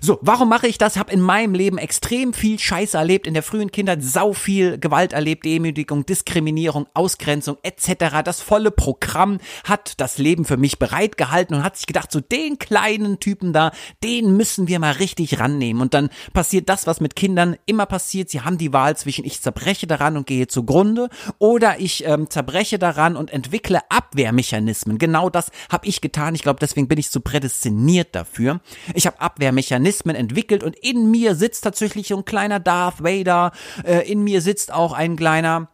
So, 0.00 0.18
warum 0.20 0.48
mache 0.48 0.66
ich 0.66 0.78
das? 0.78 0.98
Hab 0.98 1.10
in 1.10 1.20
meinem 1.20 1.54
Leben 1.54 1.78
extrem 1.78 2.34
viel 2.34 2.58
Scheiße 2.58 2.98
erlebt, 2.98 3.15
in 3.24 3.34
der 3.34 3.44
frühen 3.44 3.70
Kindheit 3.70 4.02
sau 4.02 4.32
viel 4.32 4.78
Gewalt 4.78 5.12
erlebt, 5.12 5.44
Demütigung, 5.44 6.04
Diskriminierung, 6.04 6.88
Ausgrenzung 6.92 7.56
etc. 7.62 8.22
Das 8.24 8.40
volle 8.40 8.72
Programm 8.72 9.38
hat 9.62 10.00
das 10.00 10.18
Leben 10.18 10.44
für 10.44 10.56
mich 10.56 10.80
bereitgehalten 10.80 11.54
und 11.54 11.62
hat 11.62 11.76
sich 11.76 11.86
gedacht, 11.86 12.10
so 12.10 12.18
den 12.18 12.58
kleinen 12.58 13.20
Typen 13.20 13.52
da, 13.52 13.70
den 14.02 14.36
müssen 14.36 14.66
wir 14.66 14.80
mal 14.80 14.94
richtig 14.94 15.38
rannehmen. 15.38 15.80
Und 15.80 15.94
dann 15.94 16.10
passiert 16.32 16.68
das, 16.68 16.88
was 16.88 17.00
mit 17.00 17.14
Kindern 17.14 17.56
immer 17.66 17.86
passiert. 17.86 18.28
Sie 18.28 18.40
haben 18.40 18.58
die 18.58 18.72
Wahl 18.72 18.96
zwischen 18.96 19.24
ich 19.24 19.40
zerbreche 19.40 19.86
daran 19.86 20.16
und 20.16 20.26
gehe 20.26 20.48
zugrunde 20.48 21.10
oder 21.38 21.78
ich 21.78 22.04
ähm, 22.04 22.28
zerbreche 22.28 22.80
daran 22.80 23.14
und 23.14 23.32
entwickle 23.32 23.80
Abwehrmechanismen. 23.88 24.98
Genau 24.98 25.30
das 25.30 25.52
habe 25.70 25.86
ich 25.86 26.00
getan. 26.00 26.34
Ich 26.34 26.42
glaube, 26.42 26.58
deswegen 26.58 26.88
bin 26.88 26.98
ich 26.98 27.10
so 27.10 27.20
prädestiniert 27.20 28.16
dafür. 28.16 28.60
Ich 28.94 29.06
habe 29.06 29.20
Abwehrmechanismen 29.20 29.76
Mechanismen 29.76 30.16
entwickelt 30.16 30.62
und 30.64 30.76
in 30.76 31.10
mir 31.10 31.34
sitzt 31.34 31.64
tatsächlich 31.64 32.08
so 32.08 32.16
ein 32.16 32.24
kleiner 32.24 32.58
Darth 32.58 33.02
Vader, 33.06 33.52
äh, 33.84 34.10
in 34.10 34.22
mir 34.22 34.42
sitzt 34.42 34.72
auch 34.72 34.92
ein 34.92 35.16
kleiner 35.16 35.68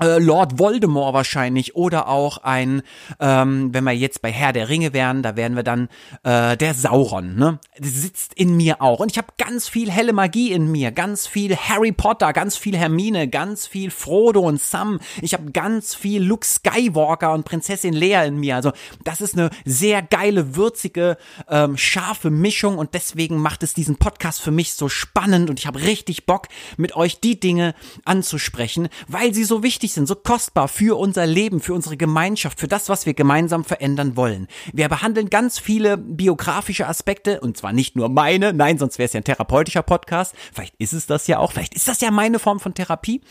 äh, 0.00 0.18
Lord 0.18 0.58
Voldemort 0.58 1.14
wahrscheinlich 1.14 1.76
oder 1.76 2.08
auch 2.08 2.38
ein, 2.38 2.82
ähm, 3.20 3.72
wenn 3.72 3.84
wir 3.84 3.92
jetzt 3.92 4.22
bei 4.22 4.30
Herr 4.30 4.52
der 4.52 4.68
Ringe 4.68 4.92
wären, 4.92 5.22
da 5.22 5.36
wären 5.36 5.56
wir 5.56 5.62
dann 5.62 5.88
äh, 6.22 6.56
der 6.56 6.74
Sauron, 6.74 7.36
ne? 7.36 7.58
Sitzt 7.80 8.34
in 8.34 8.56
mir 8.56 8.80
auch. 8.82 9.00
Und 9.00 9.12
ich 9.12 9.18
habe 9.18 9.28
ganz 9.38 9.68
viel 9.68 9.90
helle 9.90 10.12
Magie 10.12 10.52
in 10.52 10.70
mir, 10.70 10.92
ganz 10.92 11.26
viel 11.26 11.56
Harry 11.56 11.92
Potter, 11.92 12.32
ganz 12.32 12.56
viel 12.56 12.76
Hermine, 12.76 13.28
ganz 13.28 13.66
viel 13.66 13.90
Frodo 13.90 14.40
und 14.40 14.60
Sam. 14.60 15.00
Ich 15.22 15.34
habe 15.34 15.50
ganz 15.52 15.94
viel 15.94 16.22
Luke 16.22 16.46
Skywalker 16.46 17.32
und 17.32 17.44
Prinzessin 17.44 17.94
Leia 17.94 18.24
in 18.24 18.38
mir. 18.38 18.56
Also 18.56 18.72
das 19.04 19.20
ist 19.20 19.34
eine 19.34 19.50
sehr 19.64 20.02
geile, 20.02 20.56
würzige, 20.56 21.16
ähm, 21.48 21.76
scharfe 21.76 22.30
Mischung 22.30 22.78
und 22.78 22.94
deswegen 22.94 23.38
macht 23.38 23.62
es 23.62 23.74
diesen 23.74 23.96
Podcast 23.96 24.40
für 24.40 24.50
mich 24.50 24.74
so 24.74 24.88
spannend 24.88 25.50
und 25.50 25.58
ich 25.58 25.66
habe 25.66 25.82
richtig 25.82 26.26
Bock, 26.26 26.48
mit 26.76 26.96
euch 26.96 27.20
die 27.20 27.40
Dinge 27.40 27.74
anzusprechen, 28.04 28.88
weil 29.06 29.34
sie 29.34 29.44
so 29.44 29.62
wichtig 29.62 29.87
wichtig 29.88 29.94
sind, 29.94 30.06
so 30.06 30.14
kostbar 30.14 30.68
für 30.68 30.98
unser 30.98 31.26
Leben, 31.26 31.60
für 31.60 31.72
unsere 31.72 31.96
Gemeinschaft, 31.96 32.60
für 32.60 32.68
das, 32.68 32.88
was 32.88 33.06
wir 33.06 33.14
gemeinsam 33.14 33.64
verändern 33.64 34.16
wollen. 34.16 34.46
Wir 34.72 34.88
behandeln 34.88 35.30
ganz 35.30 35.58
viele 35.58 35.96
biografische 35.96 36.86
Aspekte 36.86 37.40
und 37.40 37.56
zwar 37.56 37.72
nicht 37.72 37.96
nur 37.96 38.10
meine, 38.10 38.52
nein, 38.52 38.76
sonst 38.76 38.98
wäre 38.98 39.06
es 39.06 39.14
ja 39.14 39.20
ein 39.20 39.24
therapeutischer 39.24 39.82
Podcast. 39.82 40.34
Vielleicht 40.52 40.74
ist 40.78 40.92
es 40.92 41.06
das 41.06 41.26
ja 41.26 41.38
auch, 41.38 41.52
vielleicht 41.52 41.74
ist 41.74 41.88
das 41.88 42.02
ja 42.02 42.10
meine 42.10 42.38
Form 42.38 42.60
von 42.60 42.74
Therapie. 42.74 43.22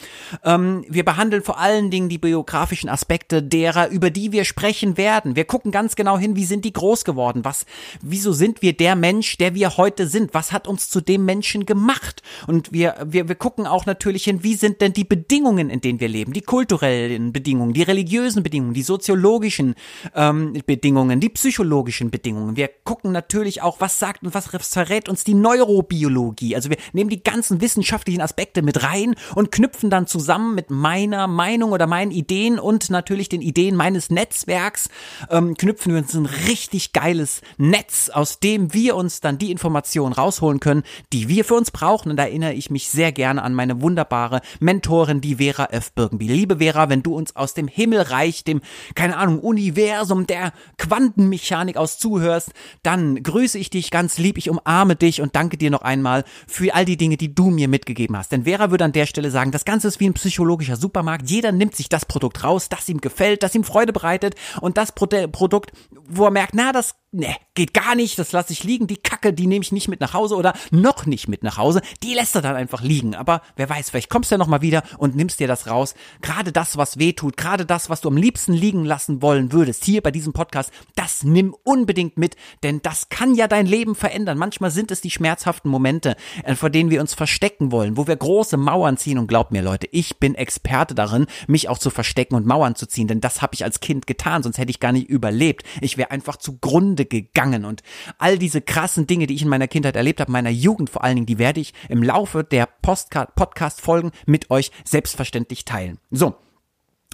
Ähm, 0.43 0.83
wir 0.89 1.05
behandeln 1.05 1.43
vor 1.43 1.59
allen 1.59 1.91
Dingen 1.91 2.09
die 2.09 2.17
biografischen 2.17 2.89
Aspekte 2.89 3.43
derer, 3.43 3.89
über 3.89 4.09
die 4.09 4.31
wir 4.31 4.43
sprechen 4.43 4.97
werden. 4.97 5.35
Wir 5.35 5.45
gucken 5.45 5.71
ganz 5.71 5.95
genau 5.95 6.17
hin, 6.17 6.35
wie 6.35 6.45
sind 6.45 6.65
die 6.65 6.73
groß 6.73 7.05
geworden? 7.05 7.45
Was, 7.45 7.65
wieso 8.01 8.33
sind 8.33 8.63
wir 8.63 8.75
der 8.75 8.95
Mensch, 8.95 9.37
der 9.37 9.53
wir 9.53 9.77
heute 9.77 10.07
sind? 10.07 10.33
Was 10.33 10.51
hat 10.51 10.67
uns 10.67 10.89
zu 10.89 11.01
dem 11.01 11.23
Menschen 11.25 11.67
gemacht? 11.67 12.23
Und 12.47 12.71
wir, 12.71 12.95
wir, 13.05 13.27
wir 13.27 13.35
gucken 13.35 13.67
auch 13.67 13.85
natürlich 13.85 14.23
hin, 14.23 14.43
wie 14.43 14.55
sind 14.55 14.81
denn 14.81 14.93
die 14.93 15.03
Bedingungen, 15.03 15.69
in 15.69 15.81
denen 15.81 15.99
wir 15.99 16.07
leben? 16.07 16.33
Die 16.33 16.46
kulturellen 16.47 17.33
Bedingungen, 17.33 17.73
die 17.73 17.83
religiösen 17.83 18.41
Bedingungen, 18.41 18.73
die 18.73 18.81
soziologischen 18.81 19.75
ähm, 20.15 20.53
Bedingungen, 20.65 21.19
die 21.19 21.29
psychologischen 21.29 22.09
Bedingungen. 22.09 22.55
Wir 22.55 22.69
gucken 22.83 23.11
natürlich 23.11 23.61
auch, 23.61 23.79
was 23.79 23.99
sagt 23.99 24.23
und 24.23 24.33
was 24.33 24.47
verrät 24.47 25.09
uns 25.09 25.23
die 25.23 25.35
Neurobiologie. 25.35 26.55
Also 26.55 26.71
wir 26.71 26.77
nehmen 26.93 27.11
die 27.11 27.21
ganzen 27.21 27.61
wissenschaftlichen 27.61 28.21
Aspekte 28.21 28.63
mit 28.63 28.81
rein 28.81 29.15
und 29.35 29.51
knüpfen 29.51 29.89
dann 29.89 30.07
zusammen 30.07 30.55
mit 30.55 30.71
meiner 30.71 31.27
Meinung 31.27 31.73
oder 31.73 31.85
meinen 31.85 32.11
Ideen 32.11 32.57
und 32.59 32.89
natürlich 32.89 33.29
den 33.29 33.41
Ideen 33.41 33.75
meines 33.75 34.09
Netzwerks, 34.09 34.89
ähm, 35.29 35.55
knüpfen 35.55 35.91
wir 35.93 35.99
uns 35.99 36.13
ein 36.13 36.25
richtig 36.25 36.93
geiles 36.93 37.41
Netz, 37.57 38.09
aus 38.09 38.39
dem 38.39 38.73
wir 38.73 38.95
uns 38.95 39.19
dann 39.19 39.37
die 39.37 39.51
Informationen 39.51 40.13
rausholen 40.13 40.61
können, 40.61 40.83
die 41.11 41.27
wir 41.27 41.43
für 41.43 41.55
uns 41.55 41.71
brauchen. 41.71 42.09
Und 42.09 42.17
da 42.17 42.23
erinnere 42.23 42.53
ich 42.53 42.69
mich 42.69 42.89
sehr 42.89 43.11
gerne 43.11 43.43
an 43.43 43.53
meine 43.53 43.81
wunderbare 43.81 44.39
Mentorin, 44.61 45.19
die 45.19 45.35
Vera 45.35 45.65
F. 45.65 45.91
Birkenbiel 45.91 46.36
liebe 46.37 46.57
Vera, 46.57 46.89
wenn 46.89 47.01
du 47.01 47.15
uns 47.15 47.35
aus 47.35 47.55
dem 47.55 47.67
Himmelreich, 47.67 48.43
dem, 48.43 48.61
keine 48.93 49.17
Ahnung, 49.17 49.39
Universum 49.39 50.27
der 50.27 50.53
Quantenmechanik 50.77 51.77
aus 51.77 51.97
zuhörst, 51.97 52.51
dann 52.83 53.23
grüße 53.23 53.57
ich 53.57 53.71
dich 53.71 53.89
ganz 53.89 54.19
lieb, 54.19 54.37
ich 54.37 54.49
umarme 54.49 54.95
dich 54.95 55.21
und 55.21 55.35
danke 55.35 55.57
dir 55.57 55.71
noch 55.71 55.81
einmal 55.81 56.23
für 56.47 56.75
all 56.75 56.85
die 56.85 56.97
Dinge, 56.97 57.17
die 57.17 57.33
du 57.33 57.49
mir 57.49 57.67
mitgegeben 57.67 58.15
hast. 58.15 58.31
Denn 58.31 58.43
Vera 58.43 58.69
würde 58.69 58.85
an 58.85 58.91
der 58.91 59.07
Stelle 59.07 59.31
sagen, 59.31 59.51
das 59.51 59.65
Ganze 59.65 59.87
ist 59.87 59.99
wie 59.99 60.07
ein 60.07 60.13
psychologischer 60.13 60.75
Supermarkt. 60.75 61.29
Jeder 61.29 61.51
nimmt 61.51 61.75
sich 61.75 61.89
das 61.89 62.05
Produkt 62.05 62.43
raus, 62.43 62.69
das 62.69 62.87
ihm 62.87 63.01
gefällt, 63.01 63.41
das 63.41 63.55
ihm 63.55 63.63
Freude 63.63 63.93
bereitet 63.93 64.35
und 64.61 64.77
das 64.77 64.91
Pro 64.91 65.07
Produkt, 65.07 65.71
wo 66.07 66.25
er 66.25 66.31
merkt, 66.31 66.53
na, 66.53 66.73
das 66.73 66.95
ne, 67.11 67.35
geht 67.55 67.73
gar 67.73 67.95
nicht, 67.95 68.19
das 68.19 68.31
lasse 68.31 68.53
ich 68.53 68.63
liegen, 68.63 68.87
die 68.87 68.97
Kacke, 68.97 69.33
die 69.33 69.47
nehme 69.47 69.63
ich 69.63 69.71
nicht 69.71 69.87
mit 69.87 70.01
nach 70.01 70.13
Hause 70.13 70.35
oder 70.35 70.53
noch 70.71 71.05
nicht 71.05 71.27
mit 71.27 71.41
nach 71.41 71.57
Hause, 71.57 71.81
die 72.03 72.13
lässt 72.13 72.35
er 72.35 72.41
dann 72.41 72.55
einfach 72.55 72.81
liegen. 72.81 73.15
Aber 73.15 73.41
wer 73.55 73.69
weiß, 73.69 73.89
vielleicht 73.89 74.09
kommst 74.09 74.29
du 74.29 74.35
ja 74.35 74.37
nochmal 74.37 74.61
wieder 74.61 74.83
und 74.97 75.15
nimmst 75.15 75.39
dir 75.39 75.47
das 75.47 75.67
raus. 75.67 75.95
Gerade 76.21 76.51
das, 76.51 76.77
was 76.77 76.99
weh 76.99 77.13
tut, 77.13 77.37
gerade 77.37 77.65
das, 77.65 77.89
was 77.89 78.01
du 78.01 78.09
am 78.09 78.17
liebsten 78.17 78.53
liegen 78.53 78.85
lassen 78.85 79.21
wollen 79.21 79.51
würdest, 79.51 79.85
hier 79.85 80.01
bei 80.01 80.11
diesem 80.11 80.33
Podcast, 80.33 80.71
das 80.95 81.23
nimm 81.23 81.55
unbedingt 81.63 82.17
mit, 82.17 82.35
denn 82.63 82.81
das 82.81 83.09
kann 83.09 83.35
ja 83.35 83.47
dein 83.47 83.65
Leben 83.65 83.95
verändern. 83.95 84.37
Manchmal 84.37 84.71
sind 84.71 84.91
es 84.91 85.01
die 85.01 85.11
schmerzhaften 85.11 85.71
Momente, 85.71 86.15
äh, 86.43 86.55
vor 86.55 86.69
denen 86.69 86.89
wir 86.89 87.01
uns 87.01 87.13
verstecken 87.13 87.71
wollen, 87.71 87.97
wo 87.97 88.07
wir 88.07 88.15
große 88.15 88.57
Mauern 88.57 88.97
ziehen 88.97 89.17
und 89.17 89.27
glaubt 89.27 89.51
mir 89.51 89.61
Leute, 89.61 89.87
ich 89.91 90.19
bin 90.19 90.35
Experte 90.35 90.93
darin, 90.93 91.25
mich 91.47 91.69
auch 91.69 91.79
zu 91.79 91.89
verstecken 91.89 92.35
und 92.35 92.45
Mauern 92.45 92.75
zu 92.75 92.85
ziehen, 92.85 93.07
denn 93.07 93.21
das 93.21 93.41
habe 93.41 93.55
ich 93.55 93.63
als 93.63 93.79
Kind 93.79 94.07
getan, 94.07 94.43
sonst 94.43 94.57
hätte 94.57 94.71
ich 94.71 94.79
gar 94.79 94.91
nicht 94.91 95.09
überlebt. 95.09 95.63
Ich 95.81 95.97
wäre 95.97 96.11
einfach 96.11 96.35
zugrunde 96.35 96.96
gegangen. 97.05 97.65
Und 97.65 97.83
all 98.17 98.37
diese 98.37 98.61
krassen 98.61 99.07
Dinge, 99.07 99.27
die 99.27 99.35
ich 99.35 99.43
in 99.43 99.49
meiner 99.49 99.67
Kindheit 99.67 99.95
erlebt 99.95 100.19
habe, 100.19 100.31
meiner 100.31 100.49
Jugend 100.49 100.89
vor 100.89 101.03
allen 101.03 101.15
Dingen, 101.15 101.25
die 101.25 101.37
werde 101.37 101.59
ich 101.59 101.73
im 101.89 102.03
Laufe 102.03 102.43
der 102.43 102.67
Podcast-Folgen 102.81 104.11
mit 104.25 104.49
euch 104.51 104.71
selbstverständlich 104.83 105.65
teilen. 105.65 105.99
So, 106.11 106.35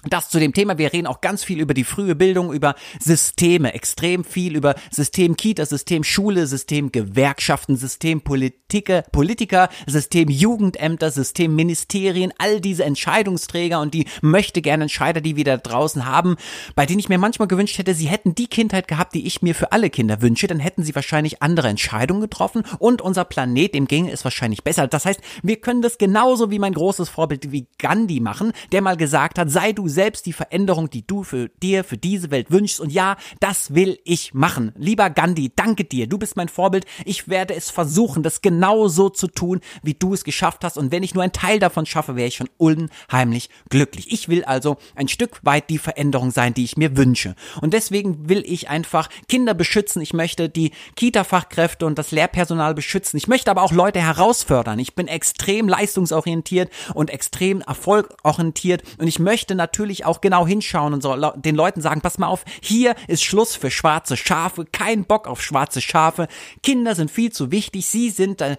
das 0.08 0.28
zu 0.28 0.38
dem 0.38 0.52
Thema. 0.52 0.78
Wir 0.78 0.92
reden 0.92 1.06
auch 1.06 1.20
ganz 1.20 1.44
viel 1.44 1.60
über 1.60 1.74
die 1.74 1.84
frühe 1.84 2.14
Bildung, 2.14 2.52
über 2.52 2.74
Systeme, 3.00 3.74
extrem 3.74 4.24
viel 4.24 4.56
über 4.56 4.74
System 4.90 5.36
Kita, 5.36 5.66
System 5.66 6.04
Schule, 6.04 6.46
System 6.46 6.92
Gewerkschaften, 6.92 7.76
System 7.76 8.20
Politiker, 8.20 9.02
Politiker, 9.12 9.68
System 9.86 10.28
Jugendämter, 10.28 11.10
System 11.10 11.54
Ministerien, 11.54 12.32
all 12.38 12.60
diese 12.60 12.84
Entscheidungsträger 12.84 13.80
und 13.80 13.94
die 13.94 14.06
möchte 14.22 14.62
gerne 14.62 14.84
Entscheider, 14.84 15.20
die 15.20 15.36
wir 15.36 15.44
da 15.44 15.56
draußen 15.56 16.06
haben, 16.06 16.36
bei 16.74 16.86
denen 16.86 16.98
ich 16.98 17.08
mir 17.08 17.18
manchmal 17.18 17.48
gewünscht 17.48 17.78
hätte, 17.78 17.94
sie 17.94 18.06
hätten 18.06 18.34
die 18.34 18.46
Kindheit 18.46 18.88
gehabt, 18.88 19.14
die 19.14 19.26
ich 19.26 19.42
mir 19.42 19.54
für 19.54 19.72
alle 19.72 19.90
Kinder 19.90 20.20
wünsche, 20.22 20.46
dann 20.46 20.60
hätten 20.60 20.82
sie 20.82 20.94
wahrscheinlich 20.94 21.42
andere 21.42 21.68
Entscheidungen 21.68 22.20
getroffen 22.20 22.64
und 22.78 23.02
unser 23.02 23.24
Planet, 23.24 23.74
dem 23.74 23.86
ginge 23.86 24.10
es 24.10 24.24
wahrscheinlich 24.24 24.64
besser. 24.64 24.86
Das 24.86 25.06
heißt, 25.06 25.20
wir 25.42 25.56
können 25.56 25.82
das 25.82 25.98
genauso 25.98 26.50
wie 26.50 26.58
mein 26.58 26.74
großes 26.74 27.08
Vorbild 27.08 27.52
wie 27.52 27.66
Gandhi 27.78 28.20
machen, 28.20 28.52
der 28.72 28.82
mal 28.82 28.96
gesagt 28.96 29.38
hat, 29.38 29.50
sei 29.50 29.72
du 29.72 29.88
selbst 29.94 30.26
die 30.26 30.32
Veränderung, 30.32 30.90
die 30.90 31.06
du 31.06 31.22
für 31.22 31.48
dir, 31.62 31.84
für 31.84 31.96
diese 31.96 32.30
Welt 32.30 32.50
wünschst. 32.50 32.80
Und 32.80 32.92
ja, 32.92 33.16
das 33.40 33.74
will 33.74 33.98
ich 34.04 34.34
machen. 34.34 34.72
Lieber 34.76 35.08
Gandhi, 35.10 35.52
danke 35.54 35.84
dir. 35.84 36.06
Du 36.06 36.18
bist 36.18 36.36
mein 36.36 36.48
Vorbild. 36.48 36.84
Ich 37.04 37.28
werde 37.28 37.54
es 37.54 37.70
versuchen, 37.70 38.22
das 38.22 38.42
genauso 38.42 39.08
zu 39.08 39.28
tun, 39.28 39.60
wie 39.82 39.94
du 39.94 40.14
es 40.14 40.24
geschafft 40.24 40.64
hast. 40.64 40.76
Und 40.76 40.92
wenn 40.92 41.02
ich 41.02 41.14
nur 41.14 41.22
ein 41.22 41.32
Teil 41.32 41.58
davon 41.58 41.86
schaffe, 41.86 42.16
wäre 42.16 42.28
ich 42.28 42.36
schon 42.36 42.50
unheimlich 42.58 43.48
glücklich. 43.70 44.12
Ich 44.12 44.28
will 44.28 44.44
also 44.44 44.76
ein 44.94 45.08
Stück 45.08 45.40
weit 45.42 45.70
die 45.70 45.78
Veränderung 45.78 46.30
sein, 46.30 46.54
die 46.54 46.64
ich 46.64 46.76
mir 46.76 46.96
wünsche. 46.96 47.34
Und 47.60 47.72
deswegen 47.72 48.28
will 48.28 48.42
ich 48.46 48.68
einfach 48.68 49.08
Kinder 49.28 49.54
beschützen. 49.54 50.02
Ich 50.02 50.12
möchte 50.12 50.48
die 50.48 50.72
Kita-Fachkräfte 50.96 51.86
und 51.86 51.98
das 51.98 52.10
Lehrpersonal 52.10 52.74
beschützen. 52.74 53.16
Ich 53.16 53.28
möchte 53.28 53.50
aber 53.50 53.62
auch 53.62 53.72
Leute 53.72 54.00
herausfördern. 54.00 54.78
Ich 54.78 54.94
bin 54.94 55.08
extrem 55.08 55.68
leistungsorientiert 55.68 56.70
und 56.94 57.10
extrem 57.10 57.60
erfolgorientiert. 57.60 58.82
Und 58.98 59.06
ich 59.06 59.18
möchte 59.18 59.54
natürlich 59.54 59.83
auch 60.04 60.20
genau 60.20 60.46
hinschauen 60.46 60.94
und 60.94 61.02
so 61.02 61.14
den 61.36 61.54
Leuten 61.54 61.80
sagen, 61.80 62.00
pass 62.00 62.18
mal 62.18 62.26
auf, 62.26 62.44
hier 62.60 62.94
ist 63.08 63.22
Schluss 63.22 63.54
für 63.56 63.70
schwarze 63.70 64.16
Schafe. 64.16 64.64
Kein 64.70 65.04
Bock 65.04 65.26
auf 65.28 65.42
schwarze 65.42 65.80
Schafe. 65.80 66.28
Kinder 66.62 66.94
sind 66.94 67.10
viel 67.10 67.32
zu 67.32 67.50
wichtig. 67.50 67.86
Sie 67.86 68.10
sind 68.10 68.40
äh, 68.40 68.56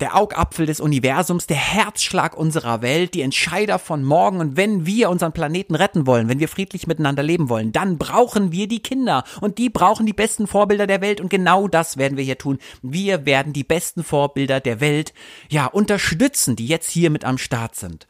der 0.00 0.14
Augapfel 0.14 0.66
des 0.66 0.80
Universums, 0.80 1.46
der 1.46 1.56
Herzschlag 1.56 2.36
unserer 2.36 2.82
Welt, 2.82 3.14
die 3.14 3.22
Entscheider 3.22 3.78
von 3.78 4.04
morgen. 4.04 4.40
Und 4.40 4.56
wenn 4.56 4.84
wir 4.84 5.10
unseren 5.10 5.32
Planeten 5.32 5.74
retten 5.74 6.06
wollen, 6.06 6.28
wenn 6.28 6.40
wir 6.40 6.48
friedlich 6.48 6.86
miteinander 6.86 7.22
leben 7.22 7.48
wollen, 7.48 7.72
dann 7.72 7.98
brauchen 7.98 8.52
wir 8.52 8.68
die 8.68 8.82
Kinder. 8.82 9.24
Und 9.40 9.58
die 9.58 9.70
brauchen 9.70 10.06
die 10.06 10.12
besten 10.12 10.46
Vorbilder 10.46 10.86
der 10.86 11.00
Welt. 11.00 11.20
Und 11.20 11.30
genau 11.30 11.68
das 11.68 11.96
werden 11.96 12.16
wir 12.16 12.24
hier 12.24 12.38
tun. 12.38 12.58
Wir 12.82 13.24
werden 13.24 13.52
die 13.52 13.64
besten 13.64 14.04
Vorbilder 14.04 14.60
der 14.60 14.80
Welt, 14.80 15.14
ja, 15.48 15.66
unterstützen, 15.66 16.56
die 16.56 16.66
jetzt 16.66 16.90
hier 16.90 17.10
mit 17.10 17.24
am 17.24 17.38
Start 17.38 17.74
sind. 17.74 18.06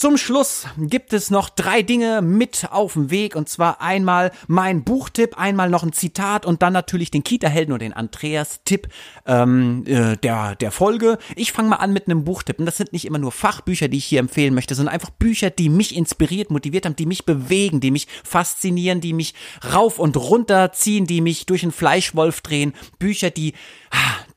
Zum 0.00 0.16
Schluss 0.16 0.64
gibt 0.78 1.12
es 1.12 1.30
noch 1.30 1.50
drei 1.50 1.82
Dinge 1.82 2.22
mit 2.22 2.68
auf 2.70 2.94
dem 2.94 3.10
Weg 3.10 3.36
und 3.36 3.50
zwar 3.50 3.82
einmal 3.82 4.32
mein 4.46 4.82
Buchtipp, 4.82 5.38
einmal 5.38 5.68
noch 5.68 5.82
ein 5.82 5.92
Zitat 5.92 6.46
und 6.46 6.62
dann 6.62 6.72
natürlich 6.72 7.10
den 7.10 7.22
Kita-Helden 7.22 7.74
und 7.74 7.82
den 7.82 7.92
Andreas-Tipp 7.92 8.88
ähm, 9.26 9.84
äh, 9.86 10.16
der, 10.16 10.54
der 10.54 10.70
Folge. 10.70 11.18
Ich 11.36 11.52
fange 11.52 11.68
mal 11.68 11.76
an 11.76 11.92
mit 11.92 12.06
einem 12.06 12.24
Buchtipp 12.24 12.58
und 12.58 12.64
das 12.64 12.78
sind 12.78 12.94
nicht 12.94 13.04
immer 13.04 13.18
nur 13.18 13.30
Fachbücher, 13.30 13.88
die 13.88 13.98
ich 13.98 14.06
hier 14.06 14.20
empfehlen 14.20 14.54
möchte, 14.54 14.74
sondern 14.74 14.94
einfach 14.94 15.10
Bücher, 15.10 15.50
die 15.50 15.68
mich 15.68 15.94
inspiriert, 15.94 16.50
motiviert 16.50 16.86
haben, 16.86 16.96
die 16.96 17.04
mich 17.04 17.26
bewegen, 17.26 17.80
die 17.80 17.90
mich 17.90 18.08
faszinieren, 18.24 19.02
die 19.02 19.12
mich 19.12 19.34
rauf 19.74 19.98
und 19.98 20.16
runter 20.16 20.72
ziehen, 20.72 21.06
die 21.06 21.20
mich 21.20 21.44
durch 21.44 21.62
einen 21.62 21.72
Fleischwolf 21.72 22.40
drehen. 22.40 22.72
Bücher, 22.98 23.28
die 23.28 23.52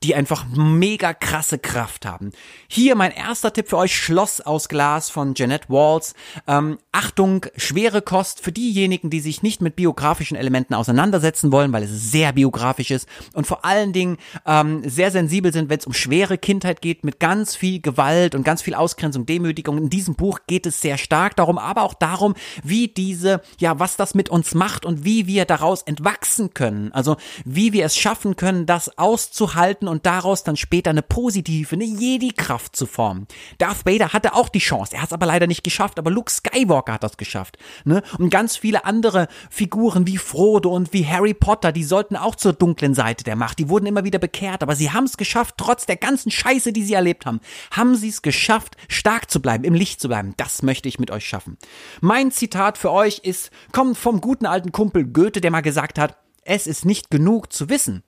die 0.04 0.16
einfach 0.16 0.46
mega 0.54 1.14
krasse 1.14 1.58
Kraft 1.58 2.06
haben. 2.06 2.32
Hier 2.68 2.96
mein 2.96 3.12
erster 3.12 3.54
Tipp 3.54 3.70
für 3.70 3.78
euch, 3.78 3.96
Schloss 3.96 4.42
aus 4.42 4.68
Glas 4.68 5.10
von 5.10 5.34
Jeanette 5.34 5.70
Walls. 5.70 6.14
Ähm, 6.46 6.78
Achtung, 6.92 7.46
schwere 7.56 8.02
Kost 8.02 8.42
für 8.42 8.52
diejenigen, 8.52 9.10
die 9.10 9.22
sich 9.22 9.42
nicht 9.42 9.62
mit 9.62 9.76
biografischen 9.76 10.36
Elementen 10.36 10.74
auseinandersetzen 10.74 11.52
wollen, 11.52 11.72
weil 11.72 11.84
es 11.84 12.12
sehr 12.12 12.34
biografisch 12.34 12.92
ist 12.92 13.08
und 13.34 13.48
vor 13.48 13.64
allen 13.64 13.94
Dingen 13.94 14.18
ähm, 14.46 14.88
sehr 14.88 15.12
sensibel 15.12 15.54
sind, 15.54 15.70
wenn 15.70 15.80
es 15.80 15.88
um 15.88 15.94
schwere 15.94 16.38
Kindheit 16.38 16.82
geht, 16.82 17.04
mit 17.04 17.20
ganz 17.20 17.56
viel 17.56 17.82
Gewalt 17.82 18.36
und 18.36 18.44
ganz 18.44 18.62
viel 18.62 18.76
Ausgrenzung, 18.76 19.26
Demütigung. 19.26 19.78
In 19.78 19.90
diesem 19.90 20.16
Buch 20.16 20.40
geht 20.48 20.66
es 20.66 20.82
sehr 20.82 20.98
stark 20.98 21.36
darum, 21.38 21.58
aber 21.58 21.84
auch 21.84 21.94
darum, 21.94 22.36
wie 22.64 22.90
diese, 22.90 23.42
ja, 23.60 23.80
was 23.80 23.96
das 23.96 24.16
mit 24.16 24.30
uns 24.30 24.54
macht 24.54 24.86
und 24.86 25.06
wie 25.06 25.28
wir 25.28 25.46
daraus 25.46 25.82
entwachsen 25.84 26.54
können. 26.54 26.92
Also 26.92 27.16
wie 27.46 27.72
wir 27.72 27.86
es 27.86 27.98
schaffen 27.98 28.36
können, 28.36 28.66
das 28.66 28.98
auszuhalten 28.98 29.88
und 29.94 30.08
daraus 30.08 30.44
dann 30.44 30.58
später 30.58 30.90
eine 30.90 31.04
positive, 31.04 31.76
eine 31.76 31.86
Jedi-Kraft 31.86 32.76
zu 32.76 32.88
formen. 32.88 33.28
Darth 33.60 33.86
Vader 33.86 34.12
hatte 34.12 34.34
auch 34.34 34.50
die 34.50 34.60
Chance, 34.60 34.96
er 34.96 35.04
hat 35.04 35.10
es 35.10 35.14
aber 35.14 35.28
leider 35.28 35.46
nicht 35.46 35.64
geschafft, 35.64 36.00
aber 36.00 36.10
Luke 36.10 36.32
Skywalker 36.32 36.94
hat 36.94 37.04
das 37.04 37.16
geschafft. 37.16 37.58
Ne? 37.86 38.02
Und 38.18 38.32
ganz 38.32 38.58
viele 38.58 38.86
andere 38.86 39.28
Figuren 39.52 40.08
wie 40.08 40.18
Frodo 40.18 40.74
und 40.74 40.94
wie 40.94 41.06
Harry 41.06 41.36
Potter, 41.36 41.72
die 41.72 41.84
sollten 41.84 42.16
auch 42.16 42.36
zur 42.36 42.54
dunklen 42.54 42.96
Seite 42.96 43.24
der 43.24 43.36
Macht. 43.36 43.60
Die 43.60 43.70
wurden 43.70 43.86
immer 43.86 44.04
wieder 44.04 44.18
bekehrt, 44.18 44.64
aber 44.64 44.76
sie 44.76 44.92
haben 44.92 45.04
es 45.04 45.16
geschafft, 45.16 45.56
trotz 45.58 45.86
der 45.86 45.98
ganzen 45.98 46.32
Scheiße, 46.32 46.74
die 46.74 46.84
sie 46.84 46.96
erlebt 46.96 47.28
haben, 47.28 47.40
haben 47.70 47.96
sie 47.96 48.10
es 48.10 48.24
geschafft, 48.24 48.76
stark 48.88 49.30
zu 49.30 49.44
bleiben, 49.44 49.64
im 49.64 49.76
Licht 49.76 50.02
zu 50.02 50.08
bleiben. 50.08 50.34
Das 50.38 50.64
möchte 50.64 50.90
ich 50.90 50.98
mit 50.98 51.12
euch 51.12 51.28
schaffen. 51.28 51.60
Mein 52.02 52.32
Zitat 52.32 52.80
für 52.80 52.92
euch 52.92 53.20
ist, 53.20 53.52
kommt 53.72 53.96
vom 53.96 54.22
guten 54.22 54.48
alten 54.48 54.72
Kumpel 54.72 55.06
Goethe, 55.06 55.40
der 55.40 55.52
mal 55.52 55.62
gesagt 55.62 56.00
hat, 56.00 56.18
es 56.46 56.66
ist 56.66 56.84
nicht 56.84 57.12
genug 57.12 57.54
zu 57.54 57.70
wissen. 57.70 58.04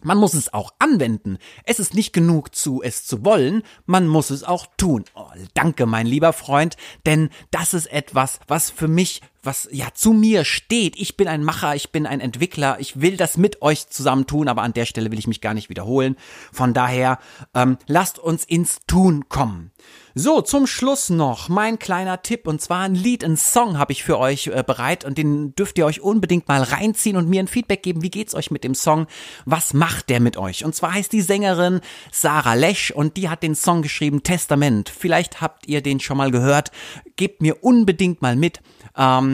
Man 0.00 0.18
muss 0.18 0.34
es 0.34 0.52
auch 0.52 0.72
anwenden. 0.78 1.38
Es 1.64 1.80
ist 1.80 1.94
nicht 1.94 2.12
genug 2.12 2.54
zu 2.54 2.82
es 2.82 3.04
zu 3.04 3.24
wollen, 3.24 3.62
man 3.86 4.06
muss 4.06 4.30
es 4.30 4.44
auch 4.44 4.66
tun. 4.76 5.04
Oh, 5.14 5.26
danke, 5.54 5.86
mein 5.86 6.06
lieber 6.06 6.32
Freund, 6.32 6.76
denn 7.06 7.30
das 7.50 7.74
ist 7.74 7.86
etwas, 7.86 8.38
was 8.46 8.70
für 8.70 8.88
mich 8.88 9.22
was 9.48 9.66
ja 9.72 9.86
zu 9.94 10.12
mir 10.12 10.44
steht. 10.44 10.94
Ich 11.00 11.16
bin 11.16 11.26
ein 11.26 11.42
Macher, 11.42 11.74
ich 11.74 11.90
bin 11.90 12.06
ein 12.06 12.20
Entwickler, 12.20 12.76
ich 12.80 13.00
will 13.00 13.16
das 13.16 13.38
mit 13.38 13.62
euch 13.62 13.88
zusammen 13.88 14.26
tun, 14.26 14.46
aber 14.46 14.60
an 14.60 14.74
der 14.74 14.84
Stelle 14.84 15.10
will 15.10 15.18
ich 15.18 15.26
mich 15.26 15.40
gar 15.40 15.54
nicht 15.54 15.70
wiederholen. 15.70 16.16
Von 16.52 16.74
daher, 16.74 17.18
ähm, 17.54 17.78
lasst 17.86 18.18
uns 18.18 18.44
ins 18.44 18.80
Tun 18.86 19.30
kommen. 19.30 19.72
So, 20.14 20.42
zum 20.42 20.66
Schluss 20.66 21.08
noch 21.08 21.48
mein 21.48 21.78
kleiner 21.78 22.22
Tipp 22.22 22.46
und 22.46 22.60
zwar 22.60 22.80
ein 22.80 22.94
Lied, 22.94 23.24
ein 23.24 23.36
Song 23.36 23.78
habe 23.78 23.92
ich 23.92 24.02
für 24.02 24.18
euch 24.18 24.48
äh, 24.48 24.64
bereit 24.66 25.04
und 25.04 25.16
den 25.16 25.54
dürft 25.54 25.78
ihr 25.78 25.86
euch 25.86 26.00
unbedingt 26.00 26.48
mal 26.48 26.62
reinziehen 26.62 27.16
und 27.16 27.28
mir 27.28 27.40
ein 27.40 27.48
Feedback 27.48 27.82
geben. 27.82 28.02
Wie 28.02 28.10
geht's 28.10 28.34
euch 28.34 28.50
mit 28.50 28.64
dem 28.64 28.74
Song? 28.74 29.06
Was 29.46 29.72
macht 29.72 30.10
der 30.10 30.20
mit 30.20 30.36
euch? 30.36 30.64
Und 30.64 30.74
zwar 30.74 30.92
heißt 30.92 31.12
die 31.12 31.22
Sängerin 31.22 31.80
Sarah 32.10 32.54
Lesch 32.54 32.90
und 32.90 33.16
die 33.16 33.30
hat 33.30 33.42
den 33.42 33.54
Song 33.54 33.80
geschrieben 33.80 34.22
Testament. 34.22 34.90
Vielleicht 34.90 35.40
habt 35.40 35.68
ihr 35.68 35.82
den 35.82 36.00
schon 36.00 36.18
mal 36.18 36.32
gehört. 36.32 36.70
Gebt 37.16 37.40
mir 37.40 37.62
unbedingt 37.62 38.20
mal 38.20 38.36
mit 38.36 38.60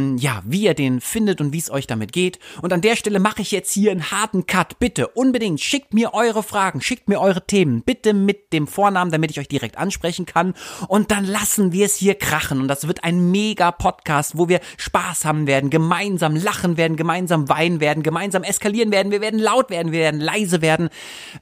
ähm, 0.04 0.16
ja, 0.18 0.42
wie 0.44 0.62
ihr 0.62 0.74
den 0.74 1.00
findet 1.00 1.40
und 1.40 1.52
wie 1.52 1.58
es 1.58 1.70
euch 1.70 1.86
damit 1.86 2.12
geht. 2.12 2.38
Und 2.62 2.72
an 2.72 2.80
der 2.80 2.96
Stelle 2.96 3.18
mache 3.18 3.42
ich 3.42 3.50
jetzt 3.50 3.72
hier 3.72 3.90
einen 3.90 4.10
harten 4.10 4.46
Cut. 4.46 4.78
Bitte 4.78 5.08
unbedingt 5.08 5.60
schickt 5.60 5.94
mir 5.94 6.14
eure 6.14 6.42
Fragen, 6.42 6.80
schickt 6.80 7.08
mir 7.08 7.20
eure 7.20 7.46
Themen, 7.46 7.82
bitte 7.82 8.14
mit 8.14 8.52
dem 8.52 8.66
Vornamen, 8.66 9.10
damit 9.10 9.30
ich 9.30 9.40
euch 9.40 9.48
direkt 9.48 9.78
ansprechen 9.78 10.26
kann. 10.26 10.54
Und 10.88 11.10
dann 11.10 11.24
lassen 11.24 11.72
wir 11.72 11.86
es 11.86 11.96
hier 11.96 12.14
krachen. 12.14 12.60
Und 12.60 12.68
das 12.68 12.86
wird 12.86 13.04
ein 13.04 13.30
mega 13.30 13.72
Podcast, 13.72 14.36
wo 14.38 14.48
wir 14.48 14.60
Spaß 14.76 15.24
haben 15.24 15.46
werden, 15.46 15.70
gemeinsam 15.70 16.36
lachen 16.36 16.76
werden, 16.76 16.96
gemeinsam 16.96 17.48
weinen 17.48 17.80
werden, 17.80 18.02
gemeinsam 18.02 18.42
eskalieren 18.42 18.92
werden. 18.92 19.12
Wir 19.12 19.20
werden 19.20 19.40
laut 19.40 19.70
werden, 19.70 19.92
wir 19.92 20.00
werden 20.00 20.20
leise 20.20 20.62
werden. 20.62 20.88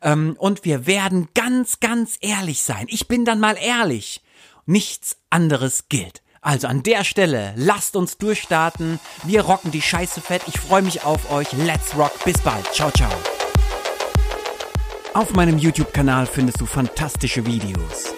Ähm, 0.02 0.36
und 0.38 0.64
wir 0.64 0.86
werden 0.86 1.28
ganz, 1.34 1.80
ganz 1.80 2.18
ehrlich 2.20 2.62
sein. 2.62 2.86
Ich 2.88 3.08
bin 3.08 3.24
dann 3.24 3.40
mal 3.40 3.56
ehrlich. 3.60 4.22
Nichts 4.64 5.16
anderes 5.28 5.88
gilt. 5.88 6.22
Also 6.42 6.66
an 6.66 6.82
der 6.82 7.04
Stelle, 7.04 7.54
lasst 7.56 7.94
uns 7.94 8.18
durchstarten. 8.18 8.98
Wir 9.22 9.42
rocken 9.42 9.70
die 9.70 9.80
Scheiße 9.80 10.20
fett. 10.20 10.42
Ich 10.48 10.58
freue 10.58 10.82
mich 10.82 11.04
auf 11.04 11.30
euch. 11.30 11.52
Let's 11.52 11.96
rock. 11.96 12.12
Bis 12.24 12.40
bald. 12.40 12.66
Ciao, 12.74 12.90
ciao. 12.90 13.12
Auf 15.14 15.32
meinem 15.34 15.58
YouTube-Kanal 15.58 16.26
findest 16.26 16.60
du 16.60 16.66
fantastische 16.66 17.46
Videos. 17.46 18.12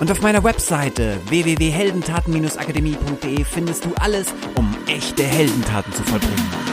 Und 0.00 0.10
auf 0.10 0.20
meiner 0.20 0.44
Webseite 0.44 1.18
www.heldentaten-akademie.de 1.26 3.42
findest 3.44 3.86
du 3.86 3.94
alles, 3.94 4.34
um 4.56 4.76
echte 4.86 5.22
Heldentaten 5.22 5.94
zu 5.94 6.02
vollbringen. 6.02 6.63